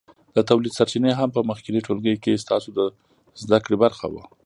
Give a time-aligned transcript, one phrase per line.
[0.35, 2.79] د تولید سرچینې هم په مخکېني ټولګي کې ستاسو د
[3.41, 4.23] زده کړې برخه وه.